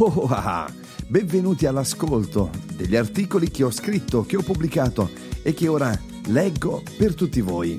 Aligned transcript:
Oh, 0.00 0.28
ah, 0.28 0.62
ah. 0.62 0.72
benvenuti 1.08 1.66
all'ascolto 1.66 2.50
degli 2.72 2.94
articoli 2.94 3.50
che 3.50 3.64
ho 3.64 3.70
scritto, 3.72 4.24
che 4.24 4.36
ho 4.36 4.42
pubblicato 4.42 5.10
e 5.42 5.52
che 5.54 5.66
ora 5.66 5.92
leggo 6.26 6.84
per 6.96 7.16
tutti 7.16 7.40
voi. 7.40 7.76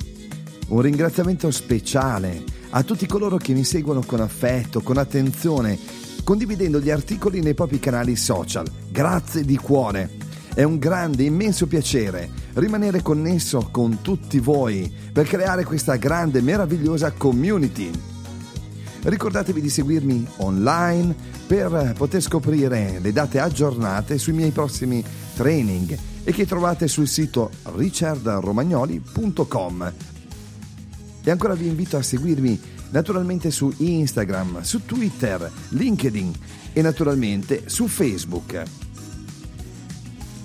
Un 0.67 0.81
ringraziamento 0.81 1.49
speciale 1.49 2.43
a 2.71 2.83
tutti 2.83 3.07
coloro 3.07 3.37
che 3.37 3.53
mi 3.53 3.63
seguono 3.63 4.03
con 4.05 4.19
affetto, 4.19 4.81
con 4.81 4.97
attenzione, 4.97 5.79
condividendo 6.25 6.81
gli 6.81 6.89
articoli 6.89 7.39
nei 7.39 7.53
propri 7.53 7.79
canali 7.79 8.17
social. 8.17 8.69
Grazie 8.89 9.45
di 9.45 9.55
cuore. 9.55 10.09
È 10.53 10.63
un 10.63 10.77
grande, 10.77 11.23
immenso 11.23 11.67
piacere 11.67 12.29
rimanere 12.55 13.01
connesso 13.01 13.69
con 13.71 14.01
tutti 14.01 14.39
voi 14.39 14.93
per 15.13 15.25
creare 15.25 15.63
questa 15.63 15.95
grande, 15.95 16.41
meravigliosa 16.41 17.13
community. 17.13 18.08
Ricordatevi 19.01 19.61
di 19.61 19.69
seguirmi 19.69 20.27
online 20.37 21.15
per 21.47 21.93
poter 21.97 22.21
scoprire 22.21 22.99
le 23.01 23.13
date 23.13 23.39
aggiornate 23.39 24.17
sui 24.17 24.33
miei 24.33 24.51
prossimi 24.51 25.01
training 25.35 25.97
e 26.23 26.33
che 26.33 26.45
trovate 26.45 26.87
sul 26.87 27.07
sito 27.07 27.49
richardromagnoli.com. 27.75 29.93
E 31.23 31.31
ancora 31.31 31.53
vi 31.53 31.67
invito 31.67 31.95
a 31.97 32.01
seguirmi 32.01 32.59
naturalmente 32.91 33.51
su 33.51 33.73
Instagram, 33.77 34.61
su 34.61 34.85
Twitter, 34.85 35.51
LinkedIn 35.69 36.33
e 36.73 36.81
naturalmente 36.81 37.63
su 37.67 37.87
Facebook. 37.87 38.63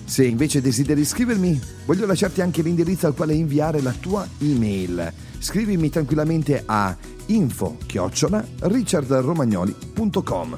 Se 0.05 0.23
invece 0.23 0.61
desideri 0.61 1.03
scrivermi, 1.03 1.59
voglio 1.85 2.05
lasciarti 2.05 2.39
anche 2.41 2.61
l'indirizzo 2.61 3.07
al 3.07 3.15
quale 3.15 3.33
inviare 3.33 3.81
la 3.81 3.91
tua 3.91 4.25
email. 4.37 5.11
Scrivimi 5.39 5.89
tranquillamente 5.89 6.61
a 6.63 6.95
info 7.27 7.77
richardromagnoli.com. 8.59 10.57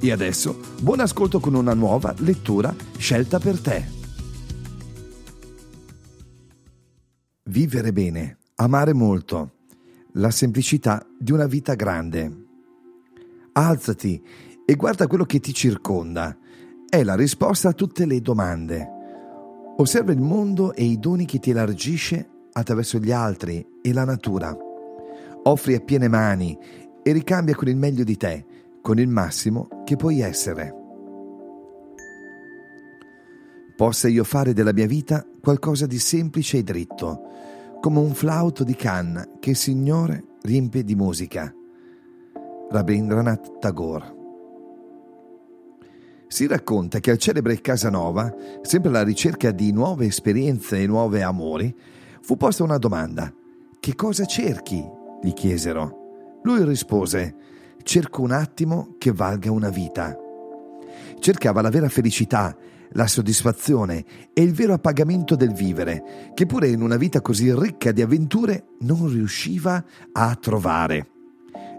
E 0.00 0.12
adesso 0.12 0.60
buon 0.80 1.00
ascolto 1.00 1.40
con 1.40 1.54
una 1.54 1.74
nuova 1.74 2.14
lettura 2.18 2.72
scelta 2.96 3.40
per 3.40 3.58
te. 3.58 3.90
Vivere 7.50 7.92
bene, 7.92 8.38
amare 8.56 8.92
molto, 8.92 9.52
la 10.12 10.30
semplicità 10.30 11.04
di 11.18 11.32
una 11.32 11.46
vita 11.46 11.74
grande. 11.74 12.42
Alzati 13.52 14.22
e 14.64 14.74
guarda 14.76 15.08
quello 15.08 15.24
che 15.24 15.40
ti 15.40 15.52
circonda 15.52 16.38
è 16.94 17.02
la 17.02 17.16
risposta 17.16 17.70
a 17.70 17.72
tutte 17.72 18.06
le 18.06 18.20
domande. 18.20 18.88
Osserva 19.78 20.12
il 20.12 20.20
mondo 20.20 20.72
e 20.74 20.84
i 20.84 21.00
doni 21.00 21.24
che 21.24 21.40
ti 21.40 21.50
elargisce 21.50 22.28
attraverso 22.52 22.98
gli 22.98 23.10
altri 23.10 23.66
e 23.82 23.92
la 23.92 24.04
natura. 24.04 24.56
Offri 25.42 25.74
a 25.74 25.80
piene 25.80 26.06
mani 26.06 26.56
e 27.02 27.10
ricambia 27.10 27.56
con 27.56 27.66
il 27.66 27.76
meglio 27.76 28.04
di 28.04 28.16
te, 28.16 28.46
con 28.80 29.00
il 29.00 29.08
massimo 29.08 29.82
che 29.84 29.96
puoi 29.96 30.20
essere. 30.20 30.72
Possa 33.76 34.06
io 34.06 34.22
fare 34.22 34.52
della 34.52 34.72
mia 34.72 34.86
vita 34.86 35.26
qualcosa 35.42 35.86
di 35.86 35.98
semplice 35.98 36.58
e 36.58 36.62
dritto, 36.62 37.22
come 37.80 37.98
un 37.98 38.14
flauto 38.14 38.62
di 38.62 38.76
canna 38.76 39.26
che 39.40 39.50
il 39.50 39.56
Signore 39.56 40.36
riempie 40.42 40.84
di 40.84 40.94
musica. 40.94 41.52
Rabindranath 42.70 43.58
Tagore 43.58 44.22
si 46.26 46.46
racconta 46.46 47.00
che 47.00 47.10
al 47.10 47.18
celebre 47.18 47.60
Casanova, 47.60 48.34
sempre 48.62 48.90
alla 48.90 49.04
ricerca 49.04 49.50
di 49.50 49.72
nuove 49.72 50.06
esperienze 50.06 50.80
e 50.80 50.86
nuovi 50.86 51.22
amori, 51.22 51.74
fu 52.20 52.36
posta 52.36 52.64
una 52.64 52.78
domanda. 52.78 53.32
Che 53.78 53.94
cosa 53.94 54.24
cerchi? 54.24 54.82
gli 55.22 55.32
chiesero. 55.32 56.40
Lui 56.42 56.64
rispose, 56.64 57.34
cerco 57.82 58.22
un 58.22 58.32
attimo 58.32 58.96
che 58.98 59.12
valga 59.12 59.50
una 59.50 59.70
vita. 59.70 60.16
Cercava 61.18 61.62
la 61.62 61.70
vera 61.70 61.88
felicità, 61.88 62.56
la 62.90 63.06
soddisfazione 63.06 64.04
e 64.32 64.42
il 64.42 64.52
vero 64.52 64.74
appagamento 64.74 65.36
del 65.36 65.52
vivere, 65.52 66.30
che 66.34 66.46
pure 66.46 66.68
in 66.68 66.82
una 66.82 66.96
vita 66.96 67.20
così 67.20 67.52
ricca 67.54 67.92
di 67.92 68.02
avventure 68.02 68.64
non 68.80 69.08
riusciva 69.08 69.82
a 70.12 70.34
trovare. 70.36 71.13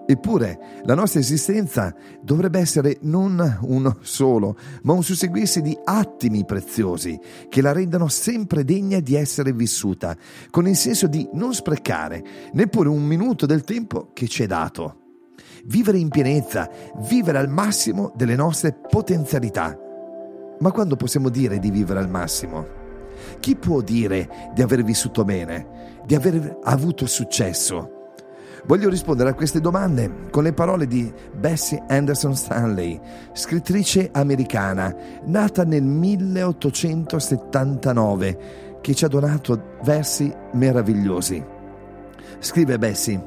Eppure 0.08 0.82
la 0.84 0.94
nostra 0.94 1.20
esistenza 1.20 1.94
dovrebbe 2.22 2.60
essere 2.60 2.98
non 3.02 3.60
uno 3.62 3.98
solo, 4.02 4.56
ma 4.84 4.94
un 4.94 5.02
susseguirsi 5.02 5.62
di 5.62 5.76
attimi 5.84 6.46
preziosi 6.46 7.20
che 7.50 7.62
la 7.62 7.72
rendano 7.72 8.08
sempre 8.08 8.64
degna 8.64 9.00
di 9.00 9.16
essere 9.16 9.52
vissuta, 9.52 10.16
con 10.52 10.68
il 10.68 10.76
senso 10.76 11.08
di 11.08 11.28
non 11.34 11.56
sprecare 11.56 12.24
neppure 12.54 12.88
un 12.88 13.04
minuto 13.04 13.48
del 13.48 13.64
tempo 13.64 14.12
che 14.14 14.28
ci 14.28 14.44
è 14.44 14.48
dato. 14.48 15.00
Vivere 15.66 15.98
in 15.98 16.10
pienezza, 16.10 16.70
vivere 17.10 17.40
al 17.40 17.50
massimo 17.50 18.12
delle 18.16 18.36
nostre 18.36 18.74
potenzialità. 18.74 19.76
Ma 20.60 20.72
quando 20.72 20.96
possiamo 20.96 21.30
dire 21.30 21.58
di 21.58 21.72
vivere 21.72 22.00
al 22.00 22.10
massimo? 22.10 22.84
Chi 23.40 23.56
può 23.56 23.82
dire 23.82 24.52
di 24.54 24.62
aver 24.62 24.84
vissuto 24.84 25.24
bene, 25.24 26.04
di 26.06 26.14
aver 26.14 26.60
avuto 26.62 27.08
successo? 27.08 27.95
Voglio 28.68 28.90
rispondere 28.90 29.30
a 29.30 29.36
queste 29.36 29.62
domande 29.62 30.26
con 30.32 30.42
le 30.42 30.52
parole 30.52 30.88
di 30.88 31.14
Bessie 31.38 31.84
Anderson 31.88 32.36
Stanley, 32.36 33.00
scrittrice 33.32 34.10
americana, 34.12 34.92
nata 35.26 35.64
nel 35.64 35.84
1879, 35.84 38.80
che 38.82 38.96
ci 38.96 39.06
ha 39.06 39.08
donato 39.08 39.76
versi 39.84 40.34
meravigliosi. 40.54 41.46
Scrive 42.40 42.80
Bessie, 42.80 43.24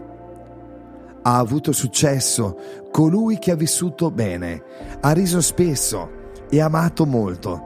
ha 1.23 1.39
avuto 1.39 1.71
successo 1.71 2.57
colui 2.91 3.39
che 3.39 3.53
ha 3.53 3.57
vissuto 3.57 4.11
bene, 4.11 4.61
ha 5.01 5.13
riso 5.13 5.41
spesso 5.41 6.11
e 6.51 6.61
amato 6.61 7.07
molto. 7.07 7.63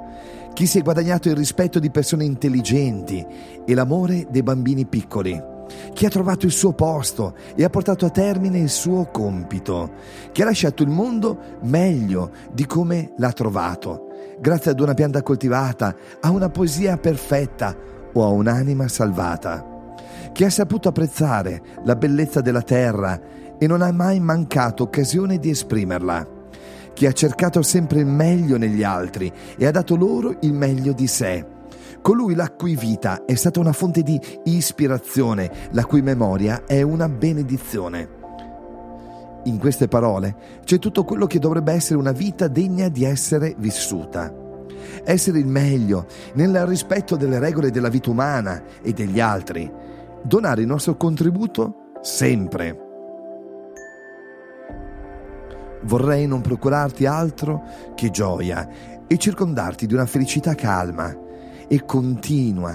Chi 0.53 0.67
si 0.67 0.79
è 0.79 0.83
guadagnato 0.83 1.31
il 1.31 1.37
rispetto 1.37 1.79
di 1.79 1.91
persone 1.91 2.25
intelligenti 2.25 3.27
e 3.65 3.75
l'amore 3.75 4.27
dei 4.29 4.43
bambini 4.43 4.85
piccoli 4.85 5.52
chi 5.93 6.07
ha 6.07 6.11
trovato 6.11 6.47
il 6.47 6.53
suo 6.53 6.73
posto 6.73 7.35
e 7.55 7.65
ha 7.65 7.71
portato 7.71 8.07
a 8.07 8.11
termine 8.11 8.59
il 8.59 8.69
suo 8.69 9.07
compito, 9.07 9.93
chi 10.33 10.43
ha 10.43 10.47
lasciato 10.47 10.83
il 10.83 10.89
mondo 10.89 11.39
meglio 11.63 12.31
di 12.53 12.67
come 12.67 13.13
l'ha 13.17 13.33
trovato, 13.33 14.09
grazie 14.41 14.71
ad 14.71 14.81
una 14.81 14.95
pianta 14.95 15.23
coltivata, 15.23 15.95
a 16.21 16.31
una 16.31 16.49
poesia 16.49 16.97
perfetta 16.97 17.77
o 18.13 18.25
a 18.25 18.29
un'anima 18.29 18.89
salvata, 18.89 19.67
chi 20.33 20.45
ha 20.45 20.51
saputo 20.51 20.89
apprezzare 20.89 21.63
la 21.85 21.97
bellezza 21.97 22.41
della 22.41 22.63
terra 22.63 23.21
e 23.59 23.67
non 23.67 23.83
ha 23.83 23.93
mai 23.93 24.19
mancato 24.19 24.83
occasione 24.83 25.39
di 25.39 25.51
esprimerla, 25.51 26.27
chi 26.95 27.07
ha 27.07 27.13
cercato 27.13 27.63
sempre 27.63 28.01
il 28.01 28.07
meglio 28.07 28.57
negli 28.59 28.83
altri 28.83 29.33
e 29.57 29.67
ha 29.67 29.71
dato 29.71 29.97
loro 29.97 30.37
il 30.41 30.53
meglio 30.53 30.93
di 30.93 31.07
sé 31.07 31.52
colui 32.03 32.35
la 32.35 32.51
cui 32.51 32.77
vita 32.77 33.25
è 33.25 33.35
stata 33.35 33.61
una 33.61 33.73
fonte 33.73 34.03
di 34.03 34.21
ispirazione, 34.45 35.69
la 35.71 35.87
cui 35.87 36.03
memoria 36.03 36.65
è 36.67 36.83
una 36.83 37.09
benedizione. 37.09 38.21
In 39.45 39.59
queste 39.59 39.89
parole 39.89 40.61
c'è 40.65 40.79
tutto 40.79 41.05
quello 41.05 41.27
che 41.27 41.39
dovrebbe 41.39 41.73
essere 41.73 41.99
una 41.99 42.13
vita 42.13 42.49
degna 42.49 42.89
di 42.89 43.05
essere 43.05 43.55
vissuta. 43.57 44.33
Essere 45.05 45.39
il 45.39 45.47
meglio 45.47 46.07
nel 46.35 46.67
rispetto 46.67 47.17
delle 47.17 47.39
regole 47.39 47.71
della 47.71 47.89
vita 47.89 48.11
umana 48.11 48.63
e 48.83 48.93
degli 48.93 49.21
altri. 49.21 49.71
Donare 50.23 50.61
il 50.61 50.67
nostro 50.67 50.97
contributo 50.97 51.93
sempre. 52.03 52.91
Vorrei 55.85 56.29
non 56.29 56.41
procurarti 56.41 57.07
altro 57.07 57.63
che 57.97 58.11
gioia 58.11 58.69
e 59.09 59.19
circondarti 59.19 59.87
di 59.87 59.95
una 59.95 60.07
felicità 60.07 60.55
calma 60.55 61.31
e 61.73 61.87
continua 61.87 62.75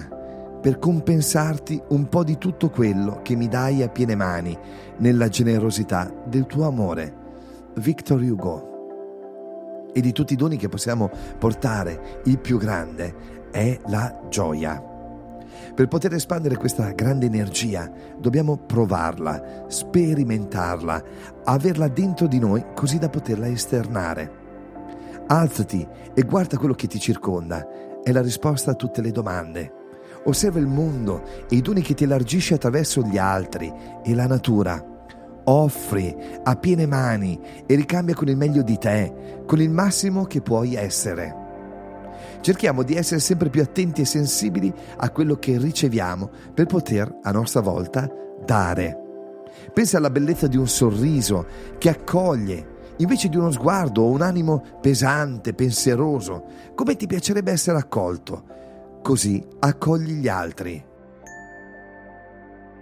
per 0.59 0.79
compensarti 0.79 1.79
un 1.89 2.09
po' 2.09 2.23
di 2.23 2.39
tutto 2.39 2.71
quello 2.71 3.19
che 3.21 3.35
mi 3.35 3.47
dai 3.47 3.83
a 3.83 3.89
piene 3.89 4.15
mani 4.15 4.57
nella 4.97 5.27
generosità 5.27 6.11
del 6.25 6.47
tuo 6.47 6.65
amore. 6.65 7.13
Victor 7.75 8.19
Hugo. 8.19 9.91
E 9.93 10.01
di 10.01 10.11
tutti 10.13 10.33
i 10.33 10.35
doni 10.35 10.57
che 10.57 10.67
possiamo 10.67 11.11
portare, 11.37 12.21
il 12.23 12.39
più 12.39 12.57
grande 12.57 13.45
è 13.51 13.79
la 13.85 14.19
gioia. 14.29 14.83
Per 15.75 15.87
poter 15.87 16.13
espandere 16.13 16.57
questa 16.57 16.89
grande 16.93 17.27
energia 17.27 17.91
dobbiamo 18.17 18.57
provarla, 18.57 19.65
sperimentarla, 19.67 21.03
averla 21.43 21.87
dentro 21.87 22.25
di 22.25 22.39
noi 22.39 22.65
così 22.73 22.97
da 22.97 23.09
poterla 23.09 23.47
esternare. 23.47 24.45
Alzati 25.27 25.87
e 26.15 26.23
guarda 26.23 26.57
quello 26.57 26.73
che 26.73 26.87
ti 26.87 26.99
circonda 26.99 27.85
è 28.07 28.13
la 28.13 28.21
risposta 28.21 28.71
a 28.71 28.75
tutte 28.75 29.01
le 29.01 29.11
domande. 29.11 29.69
Osserva 30.23 30.59
il 30.59 30.67
mondo 30.67 31.23
e 31.49 31.57
i 31.57 31.61
doni 31.61 31.81
che 31.81 31.93
ti 31.93 32.05
elargisce 32.05 32.53
attraverso 32.53 33.01
gli 33.01 33.17
altri 33.17 33.69
e 34.01 34.15
la 34.15 34.27
natura. 34.27 34.81
Offri 35.43 36.15
a 36.41 36.55
piene 36.55 36.85
mani 36.85 37.37
e 37.65 37.75
ricambia 37.75 38.15
con 38.15 38.29
il 38.29 38.37
meglio 38.37 38.61
di 38.61 38.77
te, 38.77 39.43
con 39.45 39.59
il 39.59 39.69
massimo 39.69 40.23
che 40.23 40.39
puoi 40.39 40.75
essere. 40.75 41.35
Cerchiamo 42.39 42.83
di 42.83 42.95
essere 42.95 43.19
sempre 43.19 43.49
più 43.49 43.61
attenti 43.61 43.99
e 43.99 44.05
sensibili 44.05 44.73
a 44.95 45.09
quello 45.09 45.35
che 45.35 45.57
riceviamo 45.57 46.29
per 46.53 46.65
poter, 46.65 47.13
a 47.23 47.31
nostra 47.31 47.59
volta, 47.59 48.09
dare. 48.45 49.01
Pensa 49.73 49.97
alla 49.97 50.09
bellezza 50.09 50.47
di 50.47 50.55
un 50.55 50.67
sorriso 50.69 51.45
che 51.77 51.89
accoglie 51.89 52.75
invece 52.97 53.29
di 53.29 53.37
uno 53.37 53.51
sguardo 53.51 54.03
o 54.03 54.09
un 54.09 54.21
animo 54.21 54.63
pesante, 54.81 55.53
pensieroso, 55.53 56.43
come 56.75 56.95
ti 56.95 57.07
piacerebbe 57.07 57.51
essere 57.51 57.77
accolto. 57.77 58.55
Così 59.01 59.43
accogli 59.59 60.13
gli 60.13 60.27
altri. 60.27 60.83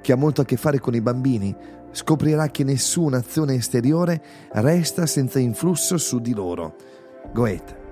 Chi 0.02 0.12
ha 0.12 0.16
molto 0.16 0.42
a 0.42 0.46
che 0.46 0.58
fare 0.58 0.80
con 0.80 0.94
i 0.94 1.02
bambini 1.02 1.56
scoprirà 1.92 2.48
che 2.50 2.64
nessuna 2.64 3.18
azione 3.18 3.56
esteriore 3.56 4.22
resta 4.52 5.06
senza 5.06 5.40
influsso 5.40 5.98
su 5.98 6.20
di 6.20 6.34
loro. 6.34 6.76
Goethe. 7.34 7.84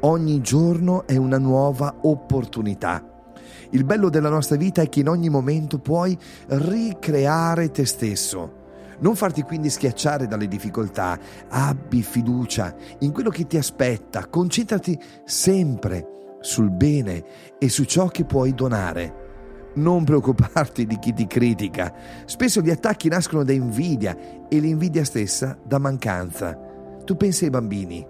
Ogni 0.00 0.40
giorno 0.40 1.06
è 1.06 1.16
una 1.16 1.38
nuova 1.38 1.94
opportunità. 2.02 3.02
Il 3.70 3.84
bello 3.84 4.10
della 4.10 4.28
nostra 4.28 4.56
vita 4.56 4.82
è 4.82 4.88
che 4.88 5.00
in 5.00 5.08
ogni 5.08 5.30
momento 5.30 5.78
puoi 5.78 6.16
ricreare 6.48 7.70
te 7.70 7.86
stesso. 7.86 8.62
Non 9.00 9.16
farti 9.16 9.42
quindi 9.42 9.70
schiacciare 9.70 10.26
dalle 10.26 10.46
difficoltà, 10.48 11.18
abbi 11.48 12.02
fiducia 12.02 12.74
in 13.00 13.12
quello 13.12 13.30
che 13.30 13.46
ti 13.46 13.56
aspetta, 13.56 14.26
concentrati 14.26 14.98
sempre 15.24 16.36
sul 16.40 16.70
bene 16.70 17.24
e 17.58 17.68
su 17.68 17.84
ciò 17.84 18.08
che 18.08 18.24
puoi 18.24 18.54
donare. 18.54 19.22
Non 19.76 20.04
preoccuparti 20.04 20.86
di 20.86 20.98
chi 20.98 21.12
ti 21.12 21.26
critica. 21.26 21.92
Spesso 22.26 22.60
gli 22.60 22.70
attacchi 22.70 23.08
nascono 23.08 23.42
da 23.42 23.52
invidia 23.52 24.16
e 24.48 24.58
l'invidia 24.60 25.04
stessa 25.04 25.58
da 25.64 25.78
mancanza. 25.78 26.56
Tu 27.04 27.16
pensi 27.16 27.44
ai 27.44 27.50
bambini. 27.50 28.06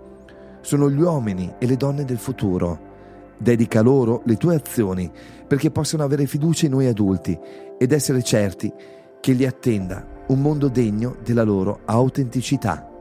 Sono 0.60 0.90
gli 0.90 1.00
uomini 1.00 1.54
e 1.58 1.66
le 1.66 1.76
donne 1.76 2.04
del 2.04 2.18
futuro. 2.18 2.92
Dedica 3.38 3.80
loro 3.80 4.22
le 4.26 4.36
tue 4.36 4.56
azioni 4.56 5.10
perché 5.46 5.70
possano 5.70 6.04
avere 6.04 6.26
fiducia 6.26 6.66
in 6.66 6.72
noi 6.72 6.86
adulti 6.86 7.38
ed 7.78 7.92
essere 7.92 8.22
certi 8.22 8.72
che 9.20 9.32
li 9.32 9.46
attenda 9.46 10.13
un 10.26 10.40
mondo 10.40 10.68
degno 10.68 11.16
della 11.22 11.42
loro 11.42 11.80
autenticità. 11.84 12.93